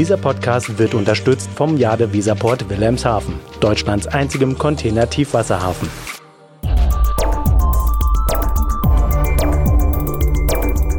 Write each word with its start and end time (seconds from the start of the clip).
Dieser 0.00 0.16
Podcast 0.16 0.78
wird 0.78 0.94
unterstützt 0.94 1.50
vom 1.54 1.76
Jade 1.76 2.10
Visaport 2.10 2.70
Wilhelmshaven, 2.70 3.34
Deutschlands 3.60 4.06
einzigem 4.06 4.56
Container-Tiefwasserhafen. 4.56 5.90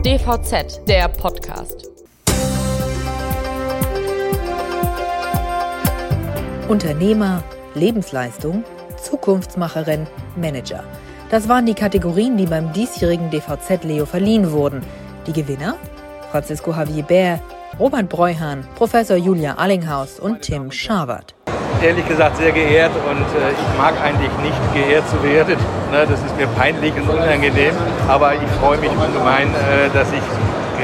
DVZ, 0.05 0.87
der 0.87 1.07
Podcast. 1.07 1.89
Unternehmer, 6.67 7.43
Lebensleistung, 7.73 8.63
Zukunftsmacherin, 9.01 10.05
Manager. 10.35 10.83
Das 11.31 11.49
waren 11.49 11.65
die 11.65 11.73
Kategorien, 11.73 12.37
die 12.37 12.45
beim 12.45 12.71
diesjährigen 12.71 13.31
DVZ 13.31 13.83
Leo 13.83 14.05
verliehen 14.05 14.51
wurden. 14.51 14.83
Die 15.25 15.33
Gewinner? 15.33 15.75
Francisco 16.29 16.69
Javier 16.69 17.01
Bär, 17.01 17.39
Robert 17.81 18.09
Breuhahn, 18.09 18.63
Professor 18.75 19.17
Julia 19.17 19.55
Allinghaus 19.55 20.19
und 20.19 20.43
Tim 20.43 20.71
Scharwart. 20.71 21.33
Ehrlich 21.81 22.07
gesagt 22.07 22.37
sehr 22.37 22.51
geehrt 22.51 22.91
und 23.09 23.25
äh, 23.41 23.53
ich 23.53 23.77
mag 23.79 23.99
eigentlich 23.99 24.29
nicht 24.43 24.73
geehrt 24.75 25.09
zu 25.09 25.23
werden. 25.23 25.57
Ne, 25.91 26.05
das 26.07 26.21
ist 26.23 26.37
mir 26.37 26.45
peinlich 26.45 26.93
und 26.93 27.09
unangenehm, 27.09 27.73
aber 28.07 28.35
ich 28.35 28.49
freue 28.61 28.77
mich 28.77 28.91
ungemein, 28.91 29.47
äh, 29.47 29.89
dass 29.95 30.07
ich 30.13 30.21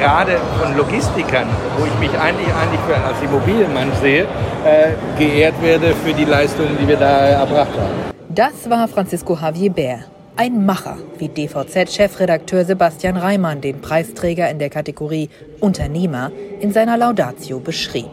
gerade 0.02 0.40
von 0.60 0.76
Logistikern, 0.76 1.48
wo 1.78 1.86
ich 1.86 2.00
mich 2.00 2.20
eigentlich, 2.20 2.48
eigentlich 2.48 2.82
für, 2.88 2.96
als 2.96 3.22
Immobilienmann 3.22 3.92
sehe, 4.02 4.24
äh, 4.66 4.94
geehrt 5.20 5.62
werde 5.62 5.94
für 6.04 6.16
die 6.16 6.26
Leistungen, 6.26 6.80
die 6.82 6.88
wir 6.88 6.98
da 6.98 7.28
erbracht 7.28 7.78
haben. 7.78 8.12
Das 8.28 8.68
war 8.68 8.88
Francisco 8.88 9.38
Javier 9.40 9.72
Bär. 9.72 10.00
Ein 10.40 10.68
Macher, 10.68 11.00
wie 11.18 11.30
DVZ-Chefredakteur 11.30 12.64
Sebastian 12.64 13.18
Reimann 13.18 13.60
den 13.60 13.82
Preisträger 13.82 14.48
in 14.52 14.60
der 14.60 14.70
Kategorie 14.70 15.32
Unternehmer 15.62 16.32
in 16.60 16.72
seiner 16.72 16.96
Laudatio 16.96 17.60
beschrieb. 17.60 18.12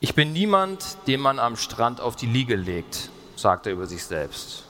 Ich 0.00 0.14
bin 0.14 0.34
niemand, 0.34 0.98
den 1.06 1.20
man 1.20 1.38
am 1.38 1.56
Strand 1.56 2.02
auf 2.02 2.14
die 2.14 2.26
Liege 2.26 2.56
legt, 2.56 3.08
sagt 3.36 3.66
er 3.66 3.72
über 3.72 3.86
sich 3.86 4.04
selbst. 4.04 4.64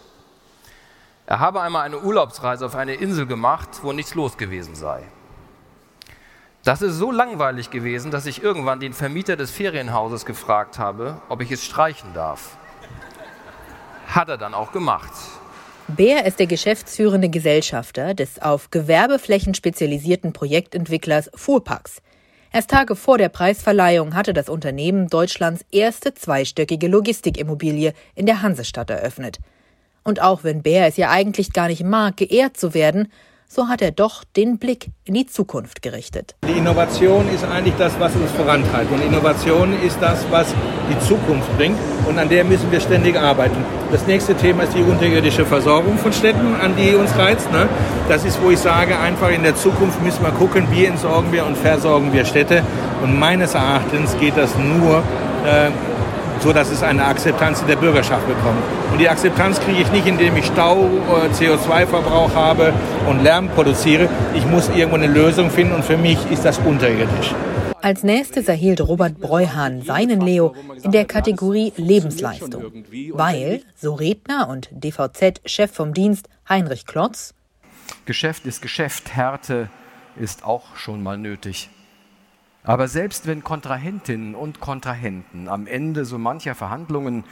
Er 1.27 1.41
habe 1.41 1.61
einmal 1.61 1.83
eine 1.83 1.99
Urlaubsreise 1.99 2.65
auf 2.65 2.77
eine 2.77 2.95
Insel 2.95 3.27
gemacht, 3.27 3.81
wo 3.83 3.93
nichts 3.93 4.15
los 4.15 4.37
gewesen 4.37 4.77
sei. 4.77 5.03
Das 6.63 6.83
ist 6.83 6.95
so 6.95 7.11
langweilig 7.11 7.71
gewesen, 7.71 8.13
dass 8.13 8.27
ich 8.27 8.45
irgendwann 8.45 8.79
den 8.79 8.93
Vermieter 8.93 9.35
des 9.35 9.51
Ferienhauses 9.51 10.25
gefragt 10.25 10.79
habe, 10.79 11.21
ob 11.29 11.41
ich 11.41 11.51
es 11.51 11.65
streichen 11.65 12.15
darf. 12.15 12.57
Hat 14.07 14.29
er 14.29 14.39
dann 14.39 14.55
auch 14.55 14.71
gemacht. 14.71 15.11
Bär 15.89 16.25
ist 16.25 16.39
der 16.39 16.47
geschäftsführende 16.47 17.29
Gesellschafter 17.29 18.15
des 18.15 18.41
auf 18.41 18.71
Gewerbeflächen 18.71 19.53
spezialisierten 19.53 20.33
Projektentwicklers 20.33 21.31
Fuhrpax. 21.35 22.01
Erst 22.51 22.71
Tage 22.71 22.97
vor 22.97 23.19
der 23.19 23.29
Preisverleihung 23.29 24.15
hatte 24.15 24.33
das 24.33 24.49
Unternehmen 24.49 25.09
Deutschlands 25.09 25.63
erste 25.71 26.15
zweistöckige 26.15 26.89
Logistikimmobilie 26.89 27.93
in 28.15 28.25
der 28.25 28.41
Hansestadt 28.41 28.89
eröffnet. 28.89 29.41
Und 30.05 30.23
auch 30.23 30.43
wenn 30.43 30.63
Bär 30.63 30.87
es 30.87 30.97
ja 30.97 31.11
eigentlich 31.11 31.53
gar 31.53 31.69
nicht 31.69 31.85
mag, 31.85 32.17
geehrt 32.17 32.57
zu 32.57 32.73
werden, 32.73 33.13
so 33.55 33.69
hat 33.69 33.81
er 33.81 33.93
doch 33.93 34.25
den 34.37 34.59
Blick 34.59 34.89
in 35.05 35.15
die 35.15 35.27
Zukunft 35.27 35.81
gerichtet. 35.81 36.35
Die 36.47 36.59
Innovation 36.59 37.29
ist 37.33 37.45
eigentlich 37.45 37.77
das, 37.79 37.93
was 38.01 38.15
uns 38.17 38.31
vorantreibt. 38.33 38.91
Und 38.91 39.01
Innovation 39.01 39.73
ist 39.81 39.99
das, 40.01 40.27
was 40.31 40.53
die 40.91 40.99
Zukunft 41.07 41.57
bringt. 41.57 41.79
Und 42.09 42.19
an 42.19 42.29
der 42.29 42.43
müssen 42.43 42.71
wir 42.73 42.81
ständig 42.81 43.17
arbeiten. 43.17 43.65
Das 43.93 44.07
nächste 44.09 44.35
Thema 44.35 44.65
ist 44.65 44.75
die 44.75 44.83
unterirdische 44.83 45.47
Versorgung 45.47 45.97
von 45.99 46.13
Städten, 46.13 46.57
an 46.61 46.75
die 46.77 46.97
uns 46.97 47.17
reizt. 47.17 47.51
Ne? 47.53 47.69
Das 48.09 48.25
ist, 48.25 48.43
wo 48.43 48.51
ich 48.51 48.59
sage, 48.59 48.99
einfach 48.99 49.31
in 49.31 49.45
der 49.45 49.55
Zukunft 49.55 50.03
müssen 50.03 50.25
wir 50.25 50.33
gucken, 50.33 50.67
wie 50.73 50.87
entsorgen 50.87 51.31
wir 51.31 51.47
und 51.47 51.57
versorgen 51.57 52.13
wir 52.13 52.25
Städte. 52.25 52.65
Und 53.03 53.19
meines 53.19 53.55
Erachtens 53.55 54.17
geht 54.19 54.37
das 54.37 54.51
nur, 54.59 54.99
äh, 55.47 55.71
so 56.41 56.53
dass 56.53 56.71
es 56.71 56.83
eine 56.83 57.05
Akzeptanz 57.05 57.61
in 57.61 57.67
der 57.67 57.77
Bürgerschaft 57.77 58.27
bekommt. 58.27 58.63
Und 58.93 58.99
die 58.99 59.09
Akzeptanz 59.09 59.61
kriege 59.61 59.81
ich 59.81 59.91
nicht, 59.93 60.07
indem 60.07 60.37
ich 60.37 60.47
Stau, 60.47 60.89
CO2-Verbrauch 61.39 62.35
habe 62.35 62.73
und 63.09 63.23
Lärm 63.23 63.49
produziere. 63.49 64.09
Ich 64.35 64.47
muss 64.47 64.69
irgendwo 64.69 64.97
eine 64.97 65.07
Lösung 65.07 65.51
finden 65.51 65.75
und 65.75 65.85
für 65.85 65.97
mich 65.97 66.19
ist 66.31 66.45
das 66.45 66.59
unterirdisch. 66.59 67.35
Als 67.83 68.03
nächstes 68.03 68.49
erhielt 68.49 68.81
Robert 68.81 69.19
Breuhahn 69.21 69.83
seinen 69.83 70.21
Leo 70.23 70.55
in 70.83 70.91
der 70.91 71.05
Kategorie 71.05 71.73
Lebensleistung. 71.77 72.85
Weil, 73.13 73.61
so 73.77 73.93
Redner 73.93 74.49
und 74.49 74.71
DVZ-Chef 74.73 75.71
vom 75.71 75.93
Dienst 75.93 76.29
Heinrich 76.49 76.87
Klotz, 76.87 77.35
Geschäft 78.07 78.47
ist 78.47 78.61
Geschäft, 78.63 79.15
Härte 79.15 79.69
ist 80.17 80.45
auch 80.45 80.77
schon 80.77 81.03
mal 81.03 81.19
nötig. 81.19 81.71
Aber 82.65 82.89
selbst 82.89 83.27
wenn 83.27 83.45
Kontrahentinnen 83.45 84.35
und 84.35 84.59
Kontrahenten 84.59 85.49
am 85.49 85.67
Ende 85.67 86.07
so 86.07 86.19
mancher 86.19 86.55
Verhandlungen 86.55 87.25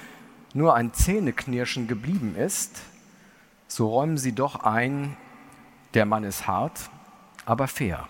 nur 0.53 0.75
ein 0.75 0.93
Zähneknirschen 0.93 1.89
geblieben 1.89 2.37
ist, 2.37 2.83
so 3.67 3.89
räumen 3.89 4.19
sie 4.19 4.35
doch 4.35 4.61
ein, 4.65 5.17
der 5.95 6.05
Mann 6.05 6.25
ist 6.25 6.47
hart, 6.47 6.91
aber 7.47 7.67
fair. 7.67 8.09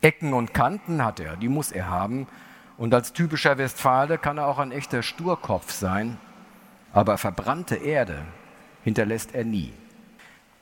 Ecken 0.00 0.32
und 0.32 0.54
Kanten 0.54 1.04
hat 1.04 1.20
er, 1.20 1.36
die 1.36 1.48
muss 1.48 1.72
er 1.72 1.90
haben. 1.90 2.26
Und 2.78 2.94
als 2.94 3.12
typischer 3.12 3.58
Westfale 3.58 4.16
kann 4.16 4.38
er 4.38 4.46
auch 4.46 4.58
ein 4.58 4.72
echter 4.72 5.02
Sturkopf 5.02 5.72
sein, 5.72 6.16
aber 6.92 7.18
verbrannte 7.18 7.76
Erde 7.76 8.24
hinterlässt 8.84 9.34
er 9.34 9.44
nie. 9.44 9.72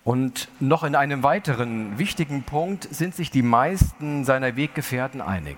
Und 0.07 0.47
noch 0.61 0.85
in 0.85 0.95
einem 0.95 1.25
weiteren 1.25 1.99
wichtigen 1.99 2.45
Punkt 2.45 2.87
sind 2.95 3.17
sich 3.17 3.33
die 3.33 3.43
meisten 3.43 4.25
seiner 4.25 4.55
Weggefährten 4.55 5.21
einig. 5.21 5.57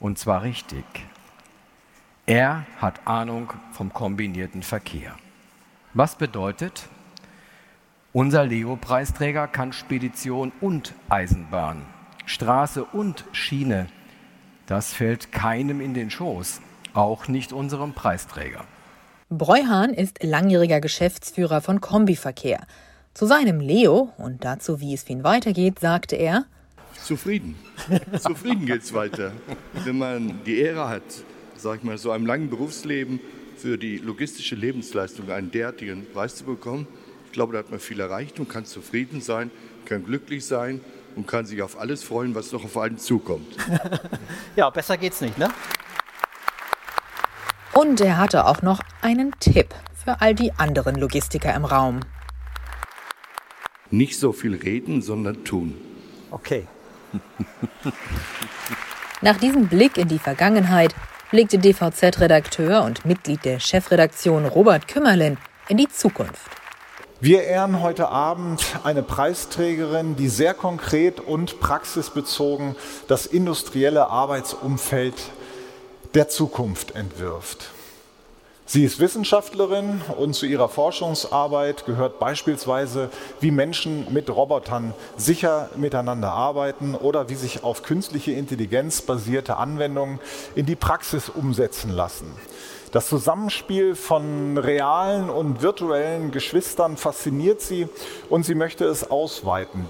Und 0.00 0.18
zwar 0.18 0.42
richtig. 0.42 0.84
Er 2.26 2.66
hat 2.80 3.06
Ahnung 3.06 3.52
vom 3.70 3.92
kombinierten 3.92 4.64
Verkehr. 4.64 5.14
Was 5.94 6.16
bedeutet, 6.16 6.88
unser 8.12 8.44
Leo-Preisträger 8.44 9.46
kann 9.46 9.72
Spedition 9.72 10.50
und 10.60 10.92
Eisenbahn, 11.08 11.82
Straße 12.26 12.84
und 12.84 13.24
Schiene. 13.30 13.86
Das 14.66 14.92
fällt 14.92 15.30
keinem 15.30 15.80
in 15.80 15.94
den 15.94 16.10
Schoß, 16.10 16.60
auch 16.94 17.28
nicht 17.28 17.52
unserem 17.52 17.92
Preisträger. 17.92 18.64
Breuhahn 19.28 19.94
ist 19.94 20.20
langjähriger 20.24 20.80
Geschäftsführer 20.80 21.60
von 21.60 21.80
Kombiverkehr. 21.80 22.66
Zu 23.12 23.26
seinem 23.26 23.58
Leo 23.60 24.12
und 24.18 24.44
dazu, 24.44 24.80
wie 24.80 24.94
es 24.94 25.02
für 25.02 25.12
ihn 25.12 25.24
weitergeht, 25.24 25.80
sagte 25.80 26.16
er, 26.16 26.44
Zufrieden. 27.04 27.56
Zufrieden 28.20 28.66
geht's 28.66 28.92
weiter. 28.92 29.32
Wenn 29.84 29.98
man 29.98 30.40
die 30.44 30.58
Ehre 30.58 30.88
hat, 30.88 31.02
sag 31.56 31.78
ich 31.78 31.82
mal, 31.82 31.98
so 31.98 32.10
einem 32.10 32.26
langen 32.26 32.50
Berufsleben 32.50 33.20
für 33.56 33.78
die 33.78 33.98
logistische 33.98 34.54
Lebensleistung 34.54 35.30
einen 35.30 35.50
derartigen 35.50 36.06
Preis 36.12 36.36
zu 36.36 36.44
bekommen, 36.44 36.86
ich 37.26 37.32
glaube, 37.32 37.52
da 37.52 37.60
hat 37.60 37.70
man 37.70 37.80
viel 37.80 37.98
erreicht 38.00 38.38
und 38.38 38.48
kann 38.48 38.64
zufrieden 38.64 39.20
sein, 39.20 39.50
kann 39.86 40.04
glücklich 40.04 40.44
sein 40.46 40.80
und 41.16 41.26
kann 41.26 41.46
sich 41.46 41.62
auf 41.62 41.78
alles 41.80 42.02
freuen, 42.02 42.34
was 42.34 42.52
noch 42.52 42.64
auf 42.64 42.76
einen 42.78 42.98
zukommt. 42.98 43.56
ja, 44.56 44.70
besser 44.70 44.96
geht's 44.96 45.20
nicht, 45.20 45.36
ne? 45.36 45.48
Und 47.72 48.00
er 48.00 48.18
hatte 48.18 48.46
auch 48.46 48.62
noch 48.62 48.80
einen 49.00 49.32
Tipp 49.40 49.74
für 50.04 50.20
all 50.20 50.34
die 50.34 50.52
anderen 50.52 50.96
Logistiker 50.96 51.54
im 51.54 51.64
Raum. 51.64 52.00
Nicht 53.90 54.18
so 54.18 54.32
viel 54.32 54.54
reden, 54.54 55.02
sondern 55.02 55.44
tun. 55.44 55.76
Okay. 56.30 56.66
Nach 59.22 59.36
diesem 59.36 59.68
Blick 59.68 59.96
in 59.96 60.08
die 60.08 60.18
Vergangenheit 60.18 60.94
blickte 61.30 61.58
DVZ-Redakteur 61.58 62.84
und 62.84 63.04
Mitglied 63.04 63.44
der 63.44 63.60
Chefredaktion 63.60 64.46
Robert 64.46 64.88
Kümmerlin 64.88 65.36
in 65.68 65.76
die 65.76 65.88
Zukunft. 65.88 66.50
Wir 67.20 67.42
ehren 67.42 67.82
heute 67.82 68.08
Abend 68.08 68.64
eine 68.82 69.02
Preisträgerin, 69.02 70.16
die 70.16 70.28
sehr 70.28 70.54
konkret 70.54 71.20
und 71.20 71.60
praxisbezogen 71.60 72.76
das 73.08 73.26
industrielle 73.26 74.08
Arbeitsumfeld 74.08 75.14
der 76.14 76.28
Zukunft 76.28 76.96
entwirft. 76.96 77.72
Sie 78.72 78.84
ist 78.84 79.00
Wissenschaftlerin 79.00 80.00
und 80.16 80.34
zu 80.34 80.46
ihrer 80.46 80.68
Forschungsarbeit 80.68 81.86
gehört 81.86 82.20
beispielsweise, 82.20 83.10
wie 83.40 83.50
Menschen 83.50 84.06
mit 84.12 84.30
Robotern 84.30 84.94
sicher 85.16 85.70
miteinander 85.74 86.30
arbeiten 86.30 86.94
oder 86.94 87.28
wie 87.28 87.34
sich 87.34 87.64
auf 87.64 87.82
künstliche 87.82 88.30
Intelligenz 88.30 89.02
basierte 89.02 89.56
Anwendungen 89.56 90.20
in 90.54 90.66
die 90.66 90.76
Praxis 90.76 91.28
umsetzen 91.28 91.90
lassen. 91.90 92.32
Das 92.92 93.08
Zusammenspiel 93.08 93.96
von 93.96 94.56
realen 94.56 95.30
und 95.30 95.62
virtuellen 95.62 96.30
Geschwistern 96.30 96.96
fasziniert 96.96 97.60
sie 97.60 97.88
und 98.28 98.44
sie 98.44 98.54
möchte 98.54 98.84
es 98.84 99.10
ausweiten. 99.10 99.88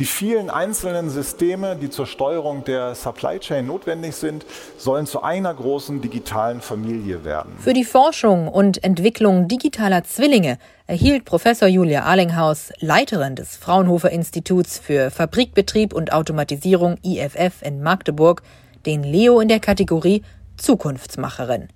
Die 0.00 0.06
vielen 0.06 0.48
einzelnen 0.48 1.10
Systeme, 1.10 1.76
die 1.76 1.90
zur 1.90 2.06
Steuerung 2.06 2.64
der 2.64 2.94
Supply 2.94 3.38
Chain 3.38 3.66
notwendig 3.66 4.16
sind, 4.16 4.46
sollen 4.78 5.04
zu 5.04 5.22
einer 5.22 5.52
großen 5.52 6.00
digitalen 6.00 6.62
Familie 6.62 7.22
werden. 7.22 7.52
Für 7.58 7.74
die 7.74 7.84
Forschung 7.84 8.48
und 8.48 8.82
Entwicklung 8.82 9.46
digitaler 9.46 10.02
Zwillinge 10.04 10.56
erhielt 10.86 11.26
Professor 11.26 11.68
Julia 11.68 12.04
Arlinghaus, 12.04 12.72
Leiterin 12.78 13.36
des 13.36 13.58
Fraunhofer 13.58 14.10
Instituts 14.10 14.78
für 14.78 15.10
Fabrikbetrieb 15.10 15.92
und 15.92 16.14
Automatisierung 16.14 16.96
IFF 17.04 17.60
in 17.60 17.82
Magdeburg, 17.82 18.42
den 18.86 19.02
Leo 19.02 19.38
in 19.38 19.48
der 19.48 19.60
Kategorie 19.60 20.22
Zukunftsmacherin. 20.56 21.68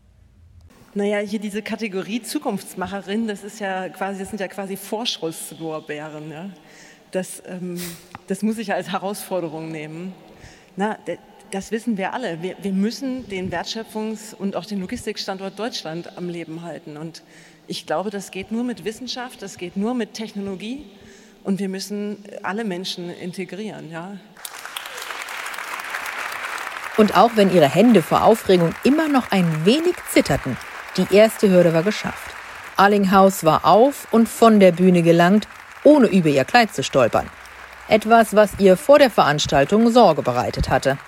Naja, 0.96 1.18
hier 1.18 1.40
diese 1.40 1.60
Kategorie 1.60 2.22
Zukunftsmacherin, 2.22 3.26
das 3.26 3.42
ist 3.42 3.60
ja 3.60 3.88
quasi, 3.88 4.20
das 4.20 4.30
sind 4.30 4.40
ja 4.40 4.46
quasi 4.46 4.76
Vorschusslorbeeren. 4.76 6.30
Ja? 6.30 6.50
Das, 7.14 7.44
ähm, 7.46 7.81
das 8.26 8.43
muss 8.43 8.58
ich 8.58 8.72
als 8.72 8.90
Herausforderung 8.90 9.70
nehmen. 9.70 10.12
Na, 10.75 10.99
das 11.52 11.70
wissen 11.70 11.96
wir 11.96 12.12
alle. 12.12 12.43
Wir, 12.43 12.56
wir 12.61 12.72
müssen 12.72 13.28
den 13.28 13.52
Wertschöpfungs- 13.52 14.34
und 14.34 14.56
auch 14.56 14.64
den 14.64 14.81
Logistikstandort 14.81 15.56
Deutschland 15.56 16.19
am 16.19 16.28
Leben 16.28 16.62
halten. 16.62 16.96
Und 16.96 17.22
ich 17.69 17.87
glaube, 17.87 18.11
das 18.11 18.32
geht 18.32 18.50
nur 18.50 18.64
mit 18.64 18.84
Wissenschaft, 18.84 19.43
das 19.43 19.58
geht 19.58 19.76
nur 19.76 19.94
mit 19.94 20.14
Technologie. 20.14 20.87
Und 21.44 21.61
wir 21.61 21.69
müssen 21.69 22.25
alle 22.43 22.64
Menschen 22.64 23.11
integrieren. 23.11 23.93
Ja? 23.93 24.19
Und 26.96 27.17
auch 27.17 27.31
wenn 27.37 27.55
ihre 27.55 27.69
Hände 27.69 28.02
vor 28.02 28.25
Aufregung 28.25 28.75
immer 28.82 29.08
noch 29.08 29.31
ein 29.31 29.64
wenig 29.64 29.94
zitterten, 30.10 30.56
die 30.96 31.14
erste 31.14 31.49
Hürde 31.49 31.72
war 31.72 31.84
geschafft. 31.84 32.34
Arlinghaus 32.76 33.44
war 33.44 33.64
auf 33.67 34.08
und 34.10 34.28
von 34.28 34.58
der 34.58 34.72
Bühne 34.72 35.02
gelangt, 35.02 35.46
ohne 35.84 36.08
über 36.08 36.28
ihr 36.28 36.44
Kleid 36.44 36.75
zu 36.75 36.82
stolpern. 36.82 37.28
Etwas, 37.88 38.34
was 38.34 38.58
ihr 38.58 38.76
vor 38.76 38.98
der 38.98 39.10
Veranstaltung 39.10 39.90
Sorge 39.90 40.22
bereitet 40.22 40.69
hatte. 40.70 40.98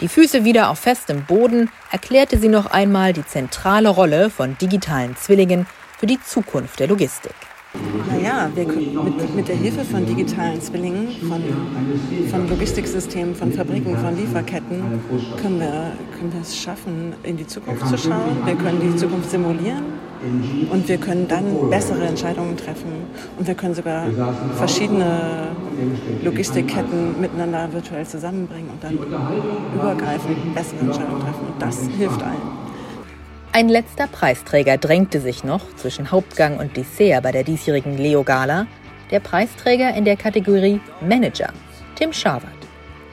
Die 0.00 0.08
Füße 0.08 0.44
wieder 0.44 0.70
auf 0.70 0.78
festem 0.78 1.24
Boden 1.24 1.70
erklärte 1.90 2.38
sie 2.38 2.48
noch 2.48 2.66
einmal 2.66 3.12
die 3.12 3.26
zentrale 3.26 3.88
Rolle 3.88 4.30
von 4.30 4.56
digitalen 4.58 5.16
Zwillingen 5.16 5.66
für 5.98 6.06
die 6.06 6.20
Zukunft 6.22 6.78
der 6.78 6.86
Logistik. 6.86 7.34
Naja, 8.08 8.48
wir, 8.54 8.66
mit, 8.66 9.34
mit 9.34 9.48
der 9.48 9.56
Hilfe 9.56 9.84
von 9.84 10.06
digitalen 10.06 10.60
Zwillingen, 10.60 11.08
von, 11.28 11.42
von 12.30 12.48
Logistiksystemen, 12.48 13.34
von 13.34 13.52
Fabriken, 13.52 13.98
von 13.98 14.16
Lieferketten 14.16 15.02
können 15.42 15.60
wir, 15.60 15.92
können 16.16 16.32
wir 16.32 16.40
es 16.40 16.56
schaffen, 16.56 17.12
in 17.24 17.36
die 17.36 17.46
Zukunft 17.46 17.86
zu 17.88 17.98
schauen. 17.98 18.46
Wir 18.46 18.54
können 18.54 18.80
die 18.80 18.96
Zukunft 18.96 19.30
simulieren 19.30 20.07
und 20.70 20.88
wir 20.88 20.98
können 20.98 21.28
dann 21.28 21.70
bessere 21.70 22.06
Entscheidungen 22.06 22.56
treffen. 22.56 23.06
Und 23.38 23.46
wir 23.46 23.54
können 23.54 23.74
sogar 23.74 24.06
verschiedene 24.56 25.48
Logistikketten 26.22 27.20
miteinander 27.20 27.72
virtuell 27.72 28.06
zusammenbringen 28.06 28.70
und 28.70 28.82
dann 28.82 28.98
übergreifend 29.74 30.54
bessere 30.54 30.80
Entscheidungen 30.80 31.20
treffen. 31.20 31.46
Und 31.52 31.62
das 31.62 31.88
hilft 31.96 32.22
allen. 32.22 32.68
Ein 33.52 33.68
letzter 33.68 34.06
Preisträger 34.06 34.76
drängte 34.76 35.20
sich 35.20 35.42
noch 35.42 35.74
zwischen 35.76 36.10
Hauptgang 36.10 36.58
und 36.58 36.76
Dessert 36.76 37.22
bei 37.22 37.32
der 37.32 37.44
diesjährigen 37.44 37.96
Leo 37.96 38.22
Gala, 38.22 38.66
der 39.10 39.20
Preisträger 39.20 39.94
in 39.94 40.04
der 40.04 40.16
Kategorie 40.16 40.80
Manager, 41.00 41.48
Tim 41.96 42.12
Scharwart. 42.12 42.52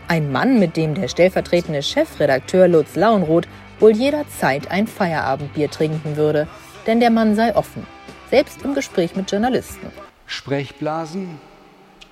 Ein 0.08 0.32
Mann, 0.32 0.60
mit 0.60 0.78
dem 0.78 0.94
der 0.94 1.08
stellvertretende 1.08 1.82
Chefredakteur 1.82 2.68
Lutz 2.68 2.96
Lauenroth 2.96 3.48
wohl 3.80 3.96
jederzeit 3.96 4.70
ein 4.70 4.88
Feierabendbier 4.88 5.72
trinken 5.72 6.16
würde, 6.16 6.48
denn 6.88 7.00
der 7.00 7.10
Mann 7.10 7.36
sei 7.36 7.56
offen, 7.56 7.86
selbst 8.30 8.62
im 8.64 8.74
Gespräch 8.74 9.16
mit 9.16 9.32
Journalisten. 9.32 9.88
Sprechblasen 10.26 11.40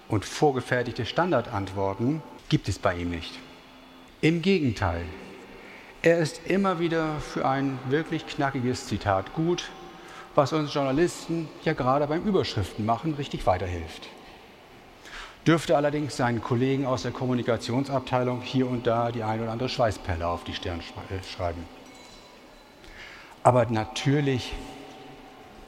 und 0.07 0.25
vorgefertigte 0.25 1.05
Standardantworten 1.05 2.21
gibt 2.49 2.67
es 2.67 2.79
bei 2.79 2.95
ihm 2.95 3.09
nicht. 3.09 3.39
Im 4.21 4.41
Gegenteil, 4.41 5.03
er 6.01 6.19
ist 6.19 6.41
immer 6.45 6.79
wieder 6.79 7.15
für 7.19 7.45
ein 7.47 7.79
wirklich 7.89 8.27
knackiges 8.27 8.87
Zitat 8.87 9.33
gut, 9.33 9.69
was 10.35 10.53
uns 10.53 10.73
Journalisten 10.73 11.47
ja 11.63 11.73
gerade 11.73 12.07
beim 12.07 12.23
Überschriften 12.23 12.85
machen 12.85 13.13
richtig 13.15 13.45
weiterhilft. 13.45 14.07
Dürfte 15.45 15.75
allerdings 15.75 16.15
seinen 16.15 16.41
Kollegen 16.41 16.85
aus 16.85 17.03
der 17.03 17.11
Kommunikationsabteilung 17.11 18.41
hier 18.41 18.67
und 18.67 18.87
da 18.87 19.11
die 19.11 19.23
ein 19.23 19.41
oder 19.41 19.51
andere 19.51 19.69
Schweißperle 19.69 20.25
auf 20.25 20.43
die 20.45 20.53
Stirn 20.53 20.79
äh, 20.79 21.23
schreiben. 21.23 21.65
Aber 23.43 23.65
natürlich 23.65 24.53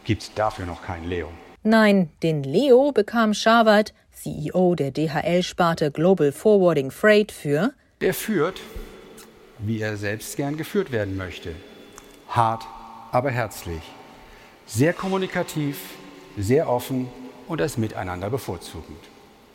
gibt 0.04 0.24
es 0.24 0.34
dafür 0.34 0.66
noch 0.66 0.82
keinen 0.82 1.08
Leo. 1.08 1.30
Nein, 1.64 2.10
den 2.24 2.44
Leo 2.44 2.92
bekam 2.92 3.34
Scharwart, 3.34 3.94
CEO 4.12 4.76
der 4.76 4.92
DHL-Sparte 4.92 5.92
Global 5.92 6.32
Forwarding 6.32 6.92
Freight, 6.92 7.32
für 7.32 7.74
Der 8.02 8.14
führt 8.14 8.62
wie 9.60 9.82
er 9.82 9.98
selbst 9.98 10.36
gern 10.38 10.58
geführt 10.58 10.92
werden 10.92 11.18
möchte. 11.18 11.56
Hart, 12.30 12.64
aber 13.12 13.32
herzlich. 13.32 13.82
Sehr 14.66 14.94
kommunikativ, 14.94 15.78
sehr 16.38 16.70
offen 16.70 17.08
und 17.48 17.62
das 17.62 17.78
Miteinander 17.78 18.30
bevorzugend. 18.30 19.00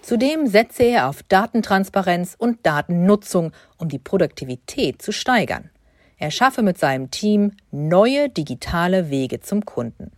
Zudem 0.03 0.47
setze 0.47 0.85
er 0.85 1.09
auf 1.09 1.23
Datentransparenz 1.25 2.35
und 2.39 2.65
Datennutzung, 2.65 3.53
um 3.77 3.89
die 3.89 3.99
Produktivität 3.99 5.03
zu 5.03 5.13
steigern. 5.13 5.71
Er 6.21 6.31
schaffe 6.31 6.61
mit 6.61 6.77
seinem 6.77 7.11
Team 7.11 7.53
neue 7.71 8.29
digitale 8.29 9.09
Wege 9.09 9.41
zum 9.41 9.65
Kunden. 9.65 10.13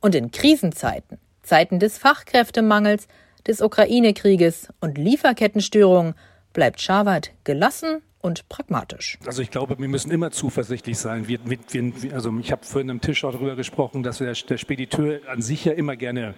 Und 0.00 0.14
in 0.14 0.30
Krisenzeiten, 0.30 1.18
Zeiten 1.42 1.78
des 1.78 1.98
Fachkräftemangels, 1.98 3.06
des 3.46 3.60
Ukraine-Krieges 3.60 4.68
und 4.80 4.96
Lieferkettenstörungen 4.96 6.14
bleibt 6.54 6.80
Schawat 6.80 7.32
gelassen 7.44 8.00
und 8.22 8.48
pragmatisch. 8.48 9.18
Also 9.26 9.42
ich 9.42 9.50
glaube, 9.50 9.78
wir 9.78 9.86
müssen 9.86 10.10
immer 10.10 10.30
zuversichtlich 10.30 10.96
sein. 10.96 11.28
Wir, 11.28 11.40
wir, 11.44 11.92
also 12.14 12.34
ich 12.38 12.50
habe 12.50 12.64
vorhin 12.64 12.88
am 12.88 13.02
Tisch 13.02 13.22
auch 13.22 13.32
darüber 13.32 13.54
gesprochen, 13.54 14.02
dass 14.02 14.18
der, 14.18 14.32
der 14.32 14.56
Spediteur 14.56 15.20
an 15.28 15.42
sich 15.42 15.66
ja 15.66 15.72
immer 15.72 15.96
gerne 15.96 16.34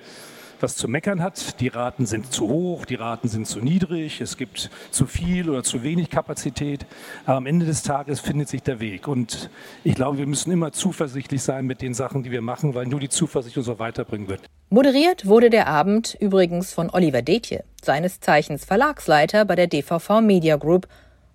was 0.60 0.76
zu 0.76 0.88
meckern 0.88 1.22
hat. 1.22 1.60
Die 1.60 1.68
Raten 1.68 2.06
sind 2.06 2.32
zu 2.32 2.48
hoch, 2.48 2.84
die 2.84 2.94
Raten 2.94 3.28
sind 3.28 3.46
zu 3.46 3.60
niedrig, 3.60 4.20
es 4.20 4.36
gibt 4.36 4.70
zu 4.90 5.06
viel 5.06 5.50
oder 5.50 5.62
zu 5.62 5.82
wenig 5.82 6.10
Kapazität. 6.10 6.86
Aber 7.24 7.36
am 7.36 7.46
Ende 7.46 7.66
des 7.66 7.82
Tages 7.82 8.20
findet 8.20 8.48
sich 8.48 8.62
der 8.62 8.80
Weg. 8.80 9.08
Und 9.08 9.50
ich 9.84 9.94
glaube, 9.94 10.18
wir 10.18 10.26
müssen 10.26 10.50
immer 10.50 10.72
zuversichtlich 10.72 11.42
sein 11.42 11.66
mit 11.66 11.82
den 11.82 11.94
Sachen, 11.94 12.22
die 12.22 12.30
wir 12.30 12.42
machen, 12.42 12.74
weil 12.74 12.86
nur 12.86 13.00
die 13.00 13.08
Zuversicht 13.08 13.56
uns 13.56 13.68
auch 13.68 13.78
weiterbringen 13.78 14.28
wird. 14.28 14.40
Moderiert 14.68 15.26
wurde 15.26 15.48
der 15.48 15.68
Abend 15.68 16.16
übrigens 16.20 16.72
von 16.72 16.90
Oliver 16.90 17.22
Detje, 17.22 17.64
seines 17.82 18.20
Zeichens 18.20 18.64
Verlagsleiter 18.64 19.44
bei 19.44 19.54
der 19.54 19.68
DVV 19.68 20.20
Media 20.20 20.56
Group 20.56 20.88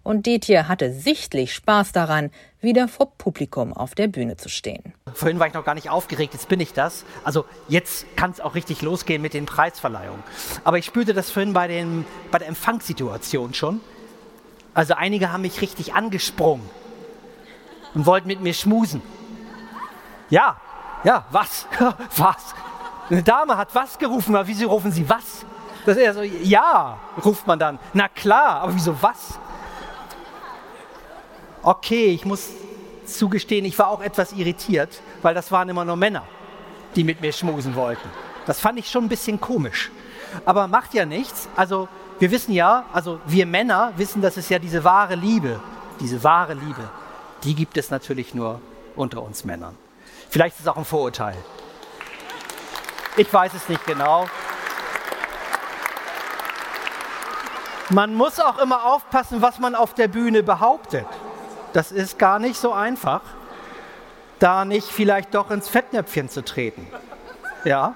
und 0.03 0.25
Detje 0.25 0.67
hatte 0.67 0.91
sichtlich 0.91 1.53
Spaß 1.53 1.91
daran, 1.91 2.31
wieder 2.59 2.87
vor 2.87 3.11
Publikum 3.17 3.73
auf 3.73 3.95
der 3.95 4.07
Bühne 4.07 4.37
zu 4.37 4.49
stehen. 4.49 4.93
Vorhin 5.13 5.39
war 5.39 5.47
ich 5.47 5.53
noch 5.53 5.65
gar 5.65 5.75
nicht 5.75 5.89
aufgeregt, 5.89 6.33
jetzt 6.33 6.47
bin 6.47 6.59
ich 6.59 6.73
das. 6.73 7.05
Also 7.23 7.45
jetzt 7.67 8.05
kann 8.15 8.31
es 8.31 8.39
auch 8.39 8.55
richtig 8.55 8.81
losgehen 8.81 9.21
mit 9.21 9.33
den 9.33 9.45
Preisverleihungen. 9.45 10.23
Aber 10.63 10.77
ich 10.77 10.85
spürte 10.85 11.13
das 11.13 11.29
vorhin 11.31 11.53
bei, 11.53 11.67
den, 11.67 12.05
bei 12.31 12.39
der 12.39 12.47
Empfangssituation 12.47 13.53
schon. 13.53 13.81
Also 14.73 14.93
einige 14.93 15.31
haben 15.31 15.41
mich 15.41 15.61
richtig 15.61 15.93
angesprungen 15.93 16.69
und 17.93 18.05
wollten 18.05 18.27
mit 18.27 18.41
mir 18.41 18.53
schmusen. 18.53 19.01
Ja, 20.29 20.59
ja, 21.03 21.25
was? 21.31 21.67
was? 22.15 22.55
Eine 23.09 23.23
Dame 23.23 23.57
hat 23.57 23.75
was 23.75 23.97
gerufen, 23.99 24.35
aber 24.35 24.47
wieso 24.47 24.67
rufen 24.69 24.91
Sie 24.91 25.09
was? 25.09 25.45
Das 25.85 25.97
ist 25.97 26.03
eher 26.03 26.13
so, 26.13 26.21
ja, 26.21 26.99
ruft 27.25 27.47
man 27.47 27.59
dann. 27.59 27.79
Na 27.93 28.07
klar, 28.07 28.61
aber 28.61 28.75
wieso 28.75 28.95
was? 29.01 29.39
Okay, 31.63 32.07
ich 32.07 32.25
muss 32.25 32.49
zugestehen, 33.05 33.65
ich 33.65 33.77
war 33.77 33.89
auch 33.89 34.01
etwas 34.01 34.33
irritiert, 34.33 35.01
weil 35.21 35.33
das 35.33 35.51
waren 35.51 35.69
immer 35.69 35.85
nur 35.85 35.95
Männer, 35.95 36.23
die 36.95 37.03
mit 37.03 37.21
mir 37.21 37.31
schmusen 37.31 37.75
wollten. 37.75 38.09
Das 38.45 38.59
fand 38.59 38.79
ich 38.79 38.89
schon 38.89 39.05
ein 39.05 39.09
bisschen 39.09 39.39
komisch. 39.39 39.91
Aber 40.45 40.67
macht 40.67 40.93
ja 40.93 41.05
nichts. 41.05 41.49
Also 41.55 41.87
wir 42.19 42.31
wissen 42.31 42.53
ja, 42.53 42.85
also 42.93 43.19
wir 43.25 43.45
Männer 43.45 43.93
wissen, 43.97 44.21
dass 44.21 44.37
es 44.37 44.49
ja 44.49 44.59
diese 44.59 44.83
wahre 44.83 45.15
Liebe, 45.15 45.59
diese 45.99 46.23
wahre 46.23 46.53
Liebe, 46.53 46.89
die 47.43 47.55
gibt 47.55 47.77
es 47.77 47.89
natürlich 47.89 48.33
nur 48.33 48.61
unter 48.95 49.21
uns 49.21 49.43
Männern. 49.45 49.75
Vielleicht 50.29 50.55
ist 50.55 50.61
es 50.61 50.67
auch 50.67 50.77
ein 50.77 50.85
Vorurteil. 50.85 51.35
Ich 53.17 53.31
weiß 53.31 53.53
es 53.53 53.67
nicht 53.67 53.85
genau. 53.85 54.27
Man 57.89 58.15
muss 58.15 58.39
auch 58.39 58.57
immer 58.59 58.85
aufpassen, 58.85 59.41
was 59.41 59.59
man 59.59 59.75
auf 59.75 59.93
der 59.93 60.07
Bühne 60.07 60.43
behauptet. 60.43 61.05
Das 61.73 61.91
ist 61.91 62.19
gar 62.19 62.39
nicht 62.39 62.57
so 62.57 62.73
einfach, 62.73 63.21
da 64.39 64.65
nicht 64.65 64.87
vielleicht 64.87 65.33
doch 65.33 65.51
ins 65.51 65.69
Fettnäpfchen 65.69 66.29
zu 66.29 66.43
treten. 66.43 66.87
Ja? 67.63 67.95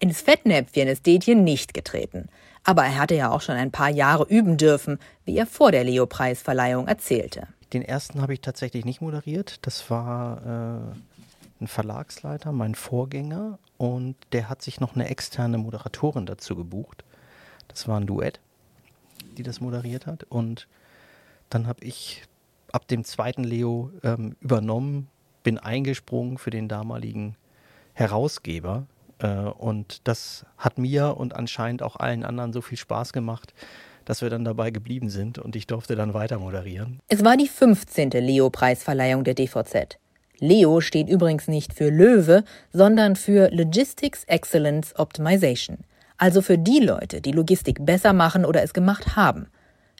Ins 0.00 0.20
Fettnäpfchen 0.20 0.88
ist 0.88 1.06
Detjen 1.06 1.44
nicht 1.44 1.74
getreten. 1.74 2.28
Aber 2.64 2.84
er 2.84 2.98
hatte 2.98 3.14
ja 3.14 3.30
auch 3.30 3.40
schon 3.40 3.56
ein 3.56 3.70
paar 3.70 3.88
Jahre 3.88 4.24
üben 4.24 4.56
dürfen, 4.56 4.98
wie 5.24 5.36
er 5.36 5.46
vor 5.46 5.72
der 5.72 5.84
Leo-Preisverleihung 5.84 6.88
erzählte. 6.88 7.48
Den 7.72 7.82
ersten 7.82 8.20
habe 8.20 8.34
ich 8.34 8.40
tatsächlich 8.40 8.84
nicht 8.84 9.00
moderiert. 9.00 9.58
Das 9.62 9.88
war 9.90 10.42
äh, 10.44 11.62
ein 11.62 11.68
Verlagsleiter, 11.68 12.52
mein 12.52 12.74
Vorgänger. 12.74 13.58
Und 13.78 14.16
der 14.32 14.50
hat 14.50 14.60
sich 14.60 14.80
noch 14.80 14.94
eine 14.94 15.08
externe 15.08 15.56
Moderatorin 15.56 16.26
dazu 16.26 16.54
gebucht. 16.54 17.04
Das 17.68 17.88
war 17.88 17.98
ein 17.98 18.06
Duett, 18.06 18.40
die 19.38 19.42
das 19.42 19.60
moderiert 19.60 20.06
hat. 20.06 20.24
Und 20.24 20.66
dann 21.48 21.66
habe 21.66 21.82
ich 21.84 22.24
ab 22.74 22.88
dem 22.88 23.04
zweiten 23.04 23.44
Leo 23.44 23.90
ähm, 24.02 24.36
übernommen, 24.40 25.08
bin 25.42 25.58
eingesprungen 25.58 26.38
für 26.38 26.50
den 26.50 26.68
damaligen 26.68 27.36
Herausgeber. 27.94 28.86
Äh, 29.18 29.28
und 29.28 30.06
das 30.08 30.44
hat 30.56 30.78
mir 30.78 31.16
und 31.16 31.34
anscheinend 31.34 31.82
auch 31.82 31.96
allen 31.96 32.24
anderen 32.24 32.52
so 32.52 32.60
viel 32.60 32.78
Spaß 32.78 33.12
gemacht, 33.12 33.54
dass 34.04 34.22
wir 34.22 34.30
dann 34.30 34.44
dabei 34.44 34.70
geblieben 34.70 35.10
sind 35.10 35.38
und 35.38 35.54
ich 35.56 35.66
durfte 35.66 35.94
dann 35.94 36.14
weiter 36.14 36.38
moderieren. 36.38 37.00
Es 37.08 37.24
war 37.24 37.36
die 37.36 37.48
15. 37.48 38.10
Leo-Preisverleihung 38.10 39.24
der 39.24 39.34
DVZ. 39.34 39.98
Leo 40.38 40.80
steht 40.80 41.08
übrigens 41.08 41.48
nicht 41.48 41.74
für 41.74 41.90
Löwe, 41.90 42.44
sondern 42.72 43.14
für 43.14 43.50
Logistics 43.50 44.24
Excellence 44.24 44.98
Optimization. 44.98 45.78
Also 46.16 46.42
für 46.42 46.58
die 46.58 46.80
Leute, 46.80 47.20
die 47.20 47.32
Logistik 47.32 47.84
besser 47.84 48.12
machen 48.12 48.44
oder 48.44 48.62
es 48.62 48.72
gemacht 48.72 49.16
haben. 49.16 49.48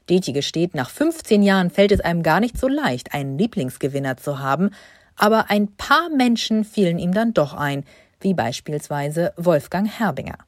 Deti 0.09 0.33
gesteht, 0.33 0.75
nach 0.75 0.90
15 0.90 1.42
Jahren 1.42 1.71
fällt 1.71 1.92
es 1.92 2.00
einem 2.00 2.23
gar 2.23 2.40
nicht 2.40 2.59
so 2.59 2.69
leicht, 2.69 3.14
einen 3.14 3.38
Lieblingsgewinner 3.38 4.16
zu 4.16 4.38
haben, 4.38 4.71
aber 5.16 5.50
ein 5.50 5.69
paar 5.76 6.09
Menschen 6.09 6.64
fielen 6.64 6.99
ihm 6.99 7.12
dann 7.12 7.35
doch 7.35 7.54
ein, 7.54 7.85
wie 8.21 8.35
beispielsweise 8.35 9.33
Wolfgang 9.37 9.88
Herbinger. 9.88 10.38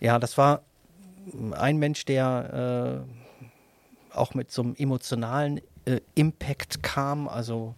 Ja, 0.00 0.18
das 0.18 0.38
war 0.38 0.62
ein 1.52 1.78
Mensch, 1.78 2.04
der 2.04 3.04
äh, 4.14 4.16
auch 4.16 4.34
mit 4.34 4.50
so 4.50 4.62
einem 4.62 4.74
emotionalen 4.76 5.60
äh, 5.84 6.00
Impact 6.14 6.82
kam. 6.82 7.28
Also 7.28 7.74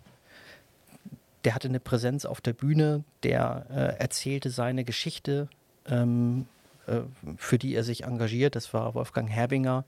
der 1.44 1.54
hatte 1.54 1.68
eine 1.68 1.80
Präsenz 1.80 2.24
auf 2.24 2.40
der 2.40 2.52
Bühne, 2.52 3.04
der 3.22 3.66
äh, 3.70 4.00
erzählte 4.00 4.50
seine 4.50 4.84
Geschichte, 4.84 5.48
ähm, 5.86 6.46
äh, 6.86 7.00
für 7.36 7.58
die 7.58 7.74
er 7.74 7.84
sich 7.84 8.04
engagiert. 8.04 8.56
Das 8.56 8.74
war 8.74 8.94
Wolfgang 8.94 9.28
Herbinger. 9.28 9.84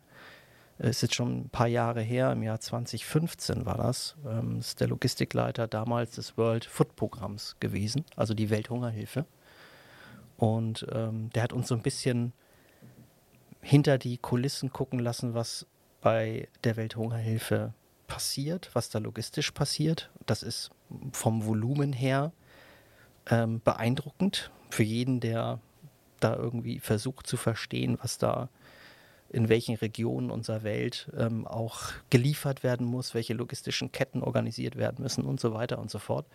Ist 0.81 1.03
jetzt 1.03 1.15
schon 1.15 1.41
ein 1.41 1.49
paar 1.51 1.67
Jahre 1.67 2.01
her, 2.01 2.33
im 2.33 2.43
Jahr 2.43 2.59
2015 2.59 3.67
war 3.67 3.77
das. 3.77 4.17
Ähm, 4.27 4.59
ist 4.61 4.81
der 4.81 4.89
Logistikleiter 4.89 5.69
damals 5.69 6.13
des 6.13 6.39
World 6.39 6.65
Food 6.65 6.97
Programms 6.97 7.57
gewesen, 7.61 8.07
also 8.17 8.33
die 8.33 8.49
Welthungerhilfe. 8.49 9.27
Und 10.39 10.87
ähm, 10.91 11.29
der 11.35 11.43
hat 11.43 11.53
uns 11.53 11.69
so 11.69 11.75
ein 11.75 11.83
bisschen 11.83 12.33
hinter 13.61 13.99
die 13.99 14.17
Kulissen 14.17 14.73
gucken 14.73 15.01
lassen, 15.01 15.35
was 15.35 15.67
bei 16.01 16.49
der 16.65 16.79
Welthungerhilfe 16.79 17.75
passiert, 18.07 18.71
was 18.73 18.89
da 18.89 19.01
logistisch 19.01 19.51
passiert. 19.51 20.11
Das 20.25 20.43
ist 20.43 20.71
vom 21.13 21.45
Volumen 21.45 21.93
her 21.93 22.33
ähm, 23.29 23.61
beeindruckend 23.63 24.51
für 24.71 24.83
jeden, 24.83 25.21
der 25.21 25.61
da 26.21 26.37
irgendwie 26.37 26.79
versucht 26.81 27.27
zu 27.27 27.37
verstehen, 27.37 27.99
was 28.01 28.17
da 28.17 28.49
in 29.33 29.49
welchen 29.49 29.77
Regionen 29.77 30.31
unserer 30.31 30.63
Welt 30.63 31.11
ähm, 31.17 31.47
auch 31.47 31.93
geliefert 32.11 32.63
werden 32.63 32.87
muss, 32.87 33.15
welche 33.15 33.35
logistischen 33.35 33.93
Ketten 33.93 34.23
organisiert 34.23 34.77
werden 34.77 35.03
müssen 35.03 35.25
und 35.25 35.41
so 35.41 35.55
weiter 35.55 35.79
und 35.79 35.91
so 35.91 35.99
fort. 35.99 36.27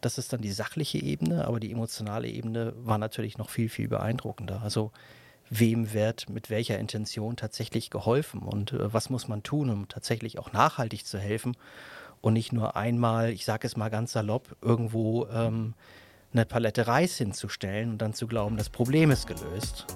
Das 0.00 0.18
ist 0.18 0.32
dann 0.32 0.40
die 0.40 0.52
sachliche 0.52 0.98
Ebene, 0.98 1.46
aber 1.46 1.60
die 1.60 1.70
emotionale 1.70 2.28
Ebene 2.28 2.74
war 2.76 2.98
natürlich 2.98 3.38
noch 3.38 3.50
viel, 3.50 3.68
viel 3.68 3.88
beeindruckender. 3.88 4.62
Also 4.62 4.92
wem 5.50 5.92
wird 5.92 6.30
mit 6.30 6.50
welcher 6.50 6.78
Intention 6.78 7.36
tatsächlich 7.36 7.90
geholfen 7.90 8.40
und 8.40 8.72
äh, 8.72 8.92
was 8.92 9.10
muss 9.10 9.28
man 9.28 9.42
tun, 9.42 9.70
um 9.70 9.88
tatsächlich 9.88 10.38
auch 10.38 10.52
nachhaltig 10.52 11.06
zu 11.06 11.18
helfen 11.18 11.56
und 12.20 12.32
nicht 12.32 12.52
nur 12.52 12.74
einmal, 12.74 13.30
ich 13.30 13.44
sage 13.44 13.66
es 13.66 13.76
mal 13.76 13.90
ganz 13.90 14.12
salopp, 14.12 14.56
irgendwo 14.62 15.26
ähm, 15.26 15.74
eine 16.32 16.46
Palette 16.46 16.86
Reis 16.86 17.18
hinzustellen 17.18 17.90
und 17.90 17.98
dann 17.98 18.14
zu 18.14 18.26
glauben, 18.26 18.56
das 18.56 18.70
Problem 18.70 19.10
ist 19.10 19.26
gelöst. 19.26 19.86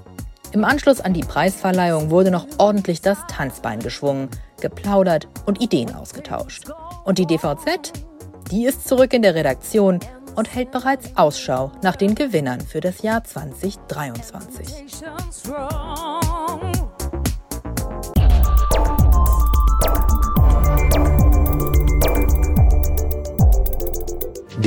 Im 0.53 0.65
Anschluss 0.65 1.01
an 1.01 1.13
die 1.13 1.21
Preisverleihung 1.21 2.11
wurde 2.11 2.31
noch 2.31 2.47
ordentlich 2.57 3.03
das 3.03 3.19
Tanzbein 3.29 3.81
geschwungen, 3.81 4.31
geplaudert 4.61 5.29
und 5.45 5.61
Ideen 5.61 5.95
ausgetauscht. 5.95 6.65
Und 7.05 7.19
die 7.19 7.27
DVZ? 7.27 7.93
Die 8.51 8.65
ist 8.65 8.89
zurück 8.89 9.13
in 9.13 9.21
der 9.21 9.35
Redaktion 9.35 10.01
und 10.37 10.55
hält 10.55 10.71
bereits 10.71 11.17
Ausschau 11.17 11.73
nach 11.83 11.97
den 11.97 12.15
Gewinnern 12.15 12.63
für 12.63 12.81
das 12.81 13.03
Jahr 13.03 13.25
2023. 13.25 14.67